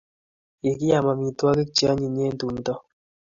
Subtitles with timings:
[0.61, 2.73] Kikiam amitwogik che anyiny eng tumto